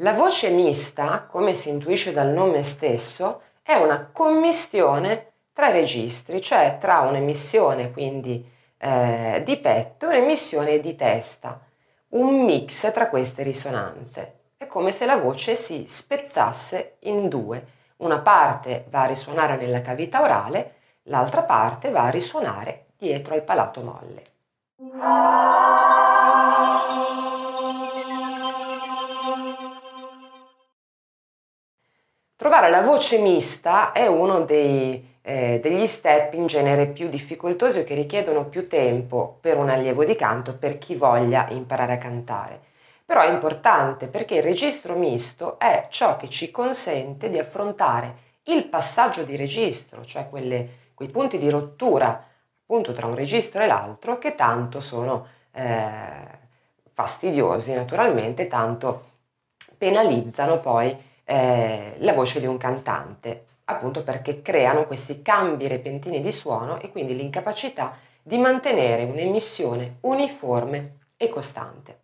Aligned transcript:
La 0.00 0.12
voce 0.12 0.50
mista, 0.50 1.22
come 1.22 1.54
si 1.54 1.70
intuisce 1.70 2.12
dal 2.12 2.28
nome 2.28 2.62
stesso, 2.62 3.40
è 3.62 3.76
una 3.76 4.10
commistione 4.12 5.32
tra 5.54 5.70
registri, 5.70 6.42
cioè 6.42 6.76
tra 6.78 7.00
un'emissione 7.00 7.92
quindi 7.92 8.46
eh, 8.76 9.40
di 9.42 9.56
petto 9.56 10.10
e 10.10 10.18
un'emissione 10.18 10.80
di 10.80 10.94
testa, 10.96 11.58
un 12.08 12.44
mix 12.44 12.92
tra 12.92 13.08
queste 13.08 13.42
risonanze. 13.42 14.40
È 14.58 14.66
come 14.66 14.92
se 14.92 15.06
la 15.06 15.16
voce 15.16 15.56
si 15.56 15.86
spezzasse 15.88 16.96
in 17.00 17.30
due. 17.30 17.66
Una 17.96 18.18
parte 18.18 18.84
va 18.90 19.04
a 19.04 19.06
risuonare 19.06 19.56
nella 19.56 19.80
cavità 19.80 20.20
orale, 20.20 20.74
l'altra 21.04 21.42
parte 21.42 21.88
va 21.88 22.02
a 22.02 22.10
risuonare 22.10 22.88
dietro 22.98 23.32
al 23.32 23.44
palato 23.44 23.80
molle. 23.80 24.22
La 32.76 32.82
voce 32.82 33.16
mista 33.16 33.92
è 33.92 34.06
uno 34.06 34.40
dei, 34.40 35.16
eh, 35.22 35.60
degli 35.62 35.86
step 35.86 36.34
in 36.34 36.46
genere 36.46 36.86
più 36.88 37.08
difficoltosi 37.08 37.78
o 37.78 37.84
che 37.84 37.94
richiedono 37.94 38.44
più 38.44 38.68
tempo 38.68 39.38
per 39.40 39.56
un 39.56 39.70
allievo 39.70 40.04
di 40.04 40.14
canto 40.14 40.58
per 40.58 40.76
chi 40.76 40.94
voglia 40.94 41.48
imparare 41.48 41.94
a 41.94 41.98
cantare. 41.98 42.60
Però 43.06 43.22
è 43.22 43.30
importante 43.30 44.08
perché 44.08 44.34
il 44.34 44.42
registro 44.42 44.94
misto 44.94 45.58
è 45.58 45.86
ciò 45.88 46.16
che 46.16 46.28
ci 46.28 46.50
consente 46.50 47.30
di 47.30 47.38
affrontare 47.38 48.24
il 48.44 48.66
passaggio 48.66 49.22
di 49.22 49.36
registro, 49.36 50.04
cioè 50.04 50.28
quelle, 50.28 50.68
quei 50.92 51.08
punti 51.08 51.38
di 51.38 51.48
rottura 51.48 52.24
appunto 52.62 52.92
tra 52.92 53.06
un 53.06 53.14
registro 53.14 53.62
e 53.62 53.66
l'altro 53.66 54.18
che 54.18 54.34
tanto 54.34 54.80
sono 54.80 55.26
eh, 55.52 56.38
fastidiosi 56.92 57.72
naturalmente, 57.72 58.48
tanto 58.48 59.04
penalizzano 59.78 60.60
poi 60.60 61.05
eh, 61.28 61.96
la 61.98 62.12
voce 62.12 62.38
di 62.38 62.46
un 62.46 62.56
cantante, 62.56 63.46
appunto 63.64 64.04
perché 64.04 64.42
creano 64.42 64.86
questi 64.86 65.22
cambi 65.22 65.66
repentini 65.66 66.20
di 66.20 66.30
suono 66.30 66.78
e 66.80 66.90
quindi 66.90 67.16
l'incapacità 67.16 67.98
di 68.22 68.38
mantenere 68.38 69.04
un'emissione 69.04 69.98
uniforme 70.02 70.98
e 71.16 71.28
costante. 71.28 72.00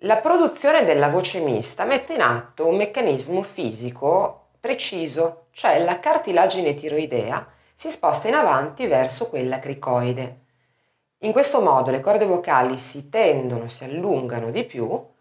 La 0.00 0.16
produzione 0.16 0.84
della 0.84 1.08
voce 1.08 1.40
mista 1.40 1.84
mette 1.84 2.14
in 2.14 2.20
atto 2.20 2.66
un 2.66 2.76
meccanismo 2.76 3.42
fisico 3.42 4.48
preciso, 4.60 5.46
cioè 5.52 5.82
la 5.82 6.00
cartilagine 6.00 6.74
tiroidea 6.74 7.46
si 7.74 7.90
sposta 7.90 8.26
in 8.26 8.34
avanti 8.34 8.86
verso 8.86 9.28
quella 9.28 9.58
cricoide. 9.60 10.40
In 11.20 11.32
questo 11.32 11.60
modo 11.60 11.90
le 11.90 12.00
corde 12.00 12.26
vocali 12.26 12.76
si 12.78 13.08
tendono, 13.08 13.68
si 13.68 13.84
allungano 13.84 14.50
di 14.50 14.64
più 14.64 15.14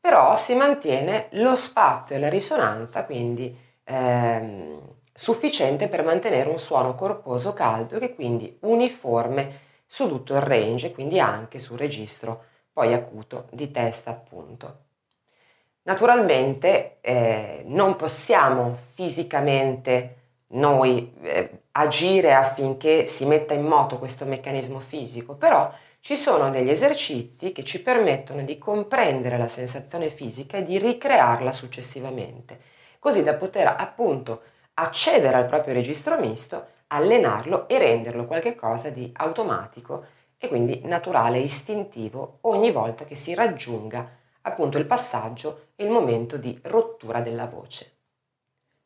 però 0.00 0.36
si 0.36 0.54
mantiene 0.54 1.28
lo 1.32 1.54
spazio 1.56 2.16
e 2.16 2.18
la 2.18 2.28
risonanza, 2.28 3.04
quindi 3.04 3.56
ehm, 3.84 4.80
sufficiente 5.12 5.88
per 5.88 6.04
mantenere 6.04 6.48
un 6.48 6.58
suono 6.58 6.94
corposo 6.94 7.52
caldo 7.52 7.98
che 7.98 8.14
quindi 8.14 8.56
uniforme 8.62 9.68
su 9.86 10.08
tutto 10.08 10.34
il 10.34 10.40
range, 10.40 10.92
quindi 10.92 11.20
anche 11.20 11.58
sul 11.58 11.78
registro 11.78 12.44
poi 12.72 12.94
acuto 12.94 13.48
di 13.50 13.70
testa 13.70 14.10
appunto. 14.10 14.84
Naturalmente 15.82 16.98
eh, 17.00 17.62
non 17.66 17.96
possiamo 17.96 18.76
fisicamente 18.94 20.16
noi 20.48 21.12
eh, 21.22 21.62
agire 21.72 22.34
affinché 22.34 23.06
si 23.06 23.24
metta 23.26 23.54
in 23.54 23.64
moto 23.64 23.98
questo 23.98 24.24
meccanismo 24.24 24.78
fisico, 24.78 25.36
però 25.36 25.70
ci 26.00 26.16
sono 26.16 26.50
degli 26.50 26.70
esercizi 26.70 27.52
che 27.52 27.62
ci 27.62 27.82
permettono 27.82 28.42
di 28.42 28.56
comprendere 28.58 29.36
la 29.36 29.48
sensazione 29.48 30.08
fisica 30.08 30.56
e 30.56 30.62
di 30.62 30.78
ricrearla 30.78 31.52
successivamente, 31.52 32.60
così 32.98 33.22
da 33.22 33.34
poter 33.34 33.66
appunto 33.66 34.42
accedere 34.74 35.36
al 35.36 35.46
proprio 35.46 35.74
registro 35.74 36.18
misto, 36.18 36.66
allenarlo 36.88 37.68
e 37.68 37.78
renderlo 37.78 38.24
qualcosa 38.24 38.88
di 38.88 39.12
automatico 39.14 40.06
e 40.38 40.48
quindi 40.48 40.80
naturale 40.84 41.38
istintivo 41.38 42.38
ogni 42.42 42.70
volta 42.72 43.04
che 43.04 43.14
si 43.14 43.34
raggiunga 43.34 44.18
appunto 44.42 44.78
il 44.78 44.86
passaggio 44.86 45.68
e 45.76 45.84
il 45.84 45.90
momento 45.90 46.38
di 46.38 46.58
rottura 46.62 47.20
della 47.20 47.46
voce. 47.46 47.98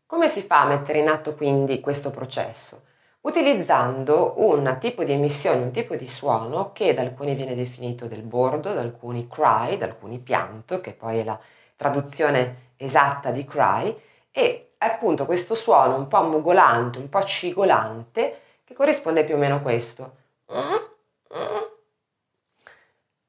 Come 0.05 0.28
si 0.28 0.43
fa 0.43 0.62
a 0.62 0.67
mettere 0.67 0.99
in 0.99 1.09
atto 1.09 1.34
quindi 1.34 1.78
questo 1.78 2.11
processo? 2.11 2.83
Utilizzando 3.25 4.35
un 4.37 4.77
tipo 4.79 5.03
di 5.03 5.12
emissione, 5.12 5.62
un 5.62 5.71
tipo 5.71 5.97
di 5.97 6.07
suono 6.07 6.73
che 6.73 6.93
da 6.93 7.01
alcuni 7.01 7.35
viene 7.35 7.55
definito 7.55 8.07
del 8.07 8.23
bordo, 8.23 8.75
da 8.75 8.81
alcuni 8.81 9.29
cry, 9.29 9.79
da 9.79 9.87
alcuni 9.87 10.19
pianto, 10.19 10.81
che 10.81 10.93
poi 10.93 11.19
è 11.19 11.25
la 11.25 11.39
traduzione 11.75 12.73
esatta 12.77 13.31
di 13.31 13.45
cry, 13.45 13.99
e 14.31 14.73
appunto 14.79 15.25
questo 15.25 15.55
suono 15.55 15.97
un 15.97 16.07
po' 16.07 16.23
mugolante, 16.23 16.99
un 16.99 17.09
po' 17.09 17.25
cigolante, 17.25 18.41
che 18.62 18.75
corrisponde 18.75 19.25
più 19.25 19.37
o 19.37 19.39
meno 19.39 19.56
a 19.56 19.61
questo. 19.61 20.17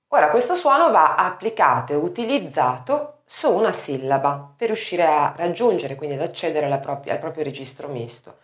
Ora 0.09 0.29
questo 0.29 0.55
suono 0.55 0.91
va 0.91 1.15
applicato 1.15 1.93
e 1.93 1.95
utilizzato 1.95 3.19
su 3.25 3.49
una 3.51 3.71
sillaba 3.71 4.53
per 4.55 4.67
riuscire 4.67 5.05
a 5.05 5.33
raggiungere, 5.35 5.95
quindi 5.95 6.15
ad 6.15 6.21
accedere 6.21 6.77
propria, 6.79 7.13
al 7.13 7.19
proprio 7.19 7.43
registro 7.45 7.87
misto. 7.87 8.43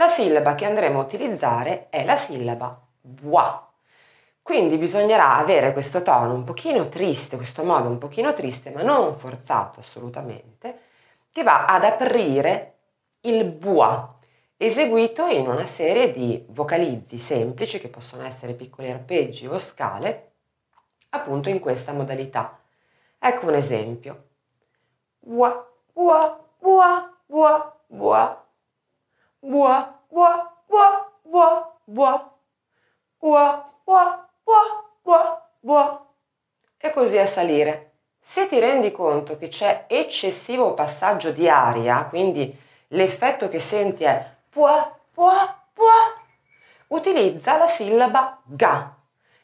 La 0.00 0.08
sillaba 0.08 0.54
che 0.54 0.64
andremo 0.64 0.98
a 0.98 1.02
utilizzare 1.02 1.90
è 1.90 2.06
la 2.06 2.16
sillaba 2.16 2.80
bois. 3.02 3.52
Quindi 4.40 4.78
bisognerà 4.78 5.36
avere 5.36 5.74
questo 5.74 6.00
tono 6.00 6.32
un 6.32 6.42
pochino 6.42 6.88
triste, 6.88 7.36
questo 7.36 7.64
modo 7.64 7.90
un 7.90 7.98
pochino 7.98 8.32
triste, 8.32 8.70
ma 8.70 8.80
non 8.80 9.18
forzato 9.18 9.80
assolutamente, 9.80 10.78
che 11.30 11.42
va 11.42 11.66
ad 11.66 11.84
aprire 11.84 12.76
il 13.20 13.44
bois, 13.44 14.08
eseguito 14.56 15.26
in 15.26 15.46
una 15.46 15.66
serie 15.66 16.12
di 16.12 16.46
vocalizzi 16.48 17.18
semplici 17.18 17.78
che 17.78 17.88
possono 17.88 18.24
essere 18.24 18.54
piccoli 18.54 18.90
arpeggi 18.90 19.46
o 19.48 19.58
scale, 19.58 20.30
appunto 21.10 21.50
in 21.50 21.60
questa 21.60 21.92
modalità. 21.92 22.58
Ecco 23.18 23.48
un 23.48 23.54
esempio. 23.54 24.28
Bois, 25.18 25.56
bois, 25.92 26.32
bois, 26.58 27.04
bois, 27.26 27.62
bois 27.86 28.48
Buah, 29.40 30.04
buah, 30.08 30.52
buah, 30.68 31.10
buah, 31.24 31.72
buah. 31.86 32.30
Buah, 33.20 33.64
buah, 33.84 34.28
buah, 34.44 34.84
buah, 35.02 35.42
buah. 35.60 36.06
E 36.76 36.90
così 36.90 37.16
a 37.16 37.24
salire. 37.24 37.92
Se 38.20 38.46
ti 38.48 38.58
rendi 38.58 38.92
conto 38.92 39.38
che 39.38 39.48
c'è 39.48 39.86
eccessivo 39.88 40.74
passaggio 40.74 41.32
di 41.32 41.48
aria, 41.48 42.04
quindi 42.04 42.54
l'effetto 42.88 43.48
che 43.48 43.58
senti 43.58 44.04
è 44.04 44.30
puah, 44.50 44.94
puah, 45.10 45.62
puah, 45.72 46.22
utilizza 46.88 47.56
la 47.56 47.66
sillaba 47.66 48.42
ga. 48.44 48.94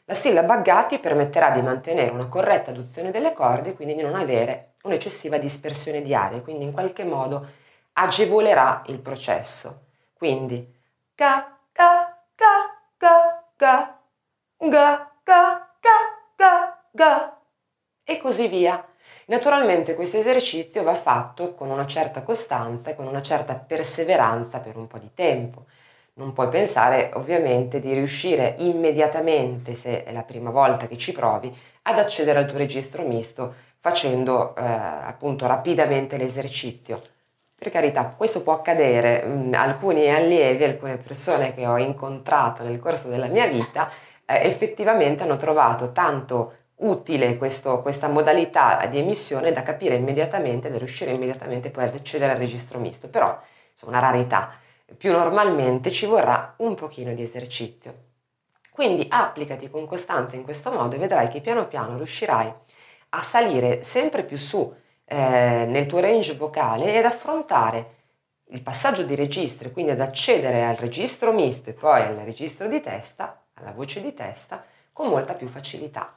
La 0.05 0.13
sillaba 0.13 0.57
ga 0.57 0.83
ti 0.85 0.99
permetterà 0.99 1.49
di 1.49 1.63
mantenere 1.63 2.11
una 2.11 2.29
corretta 2.29 2.69
adozione 2.69 3.09
delle 3.09 3.33
corde 3.33 3.73
quindi 3.73 3.95
di 3.95 4.03
non 4.03 4.15
avere 4.15 4.73
un'eccessiva 4.83 5.39
dispersione 5.39 6.03
di 6.03 6.13
aria, 6.13 6.41
quindi 6.41 6.65
in 6.65 6.71
qualche 6.71 7.03
modo 7.03 7.45
agevolerà 7.93 8.83
il 8.85 8.99
processo. 8.99 9.86
Quindi 10.17 10.75
ga 11.15 11.57
ga 11.71 12.17
ga 12.35 12.55
ga 12.97 13.43
ga 13.55 13.99
ga 14.57 15.11
ga 15.23 15.69
ga 15.79 15.97
ga 16.35 16.83
ga 16.91 17.41
e 18.03 18.17
così 18.17 18.47
via. 18.47 18.83
Naturalmente 19.25 19.93
questo 19.93 20.17
esercizio 20.17 20.81
va 20.81 20.95
fatto 20.95 21.53
con 21.53 21.69
una 21.69 21.85
certa 21.85 22.23
costanza 22.23 22.89
e 22.89 22.95
con 22.95 23.05
una 23.05 23.21
certa 23.21 23.55
perseveranza 23.55 24.59
per 24.59 24.75
un 24.75 24.87
po' 24.87 24.97
di 24.97 25.11
tempo. 25.13 25.65
Non 26.13 26.33
puoi 26.33 26.49
pensare 26.49 27.11
ovviamente 27.13 27.79
di 27.79 27.93
riuscire 27.93 28.55
immediatamente, 28.57 29.75
se 29.75 30.03
è 30.03 30.11
la 30.11 30.23
prima 30.23 30.49
volta 30.49 30.87
che 30.87 30.97
ci 30.97 31.11
provi, 31.11 31.55
ad 31.83 31.99
accedere 31.99 32.39
al 32.39 32.47
tuo 32.47 32.57
registro 32.57 33.03
misto 33.03 33.53
facendo 33.77 34.55
eh, 34.55 34.63
appunto 34.63 35.45
rapidamente 35.45 36.17
l'esercizio 36.17 37.01
per 37.59 37.71
carità, 37.71 38.13
questo 38.15 38.43
può 38.43 38.53
accadere. 38.53 39.23
Mm, 39.25 39.53
alcuni 39.55 40.13
allievi, 40.13 40.63
alcune 40.63 40.97
persone 40.97 41.55
che 41.55 41.65
ho 41.65 41.77
incontrato 41.77 42.61
nel 42.63 42.77
corso 42.79 43.07
della 43.07 43.25
mia 43.27 43.47
vita, 43.47 43.89
eh, 44.25 44.45
effettivamente 44.45 45.23
hanno 45.23 45.37
trovato 45.37 45.91
tanto 45.91 46.53
utile 46.75 47.35
questo, 47.37 47.81
questa 47.81 48.07
modalità 48.07 48.85
di 48.85 48.99
emissione 48.99 49.51
da 49.51 49.63
capire 49.63 49.95
immediatamente, 49.95 50.69
da 50.69 50.77
riuscire 50.77 51.11
immediatamente 51.11 51.71
poi 51.71 51.85
ad 51.85 51.95
accedere 51.95 52.33
al 52.33 52.37
registro 52.37 52.77
misto. 52.77 53.09
Però, 53.09 53.27
è 53.29 53.85
una 53.85 53.99
rarità. 53.99 54.51
Più 54.95 55.11
normalmente 55.11 55.91
ci 55.91 56.05
vorrà 56.05 56.53
un 56.57 56.75
pochino 56.75 57.13
di 57.13 57.23
esercizio. 57.23 58.05
Quindi 58.71 59.07
applicati 59.09 59.67
con 59.71 59.87
costanza 59.87 60.35
in 60.35 60.43
questo 60.43 60.71
modo 60.71 60.95
e 60.95 60.99
vedrai 60.99 61.27
che 61.29 61.41
piano 61.41 61.67
piano 61.67 61.97
riuscirai 61.97 62.53
a 63.09 63.21
salire 63.23 63.83
sempre 63.83 64.23
più 64.23 64.37
su 64.37 64.71
eh, 65.09 65.65
nel 65.67 65.85
tuo 65.85 65.99
range 65.99 66.35
vocale 66.35 66.95
ed 66.95 67.05
affrontare 67.05 67.95
il 68.49 68.61
passaggio 68.61 69.03
di 69.03 69.15
registro, 69.15 69.71
quindi 69.71 69.91
ad 69.91 70.01
accedere 70.01 70.65
al 70.65 70.75
registro 70.75 71.31
misto 71.31 71.69
e 71.69 71.73
poi 71.73 72.01
al 72.01 72.15
registro 72.17 72.67
di 72.67 72.81
testa, 72.81 73.45
alla 73.53 73.71
voce 73.71 74.01
di 74.01 74.13
testa, 74.13 74.63
con 74.91 75.07
molta 75.07 75.33
più 75.35 75.47
facilità. 75.47 76.16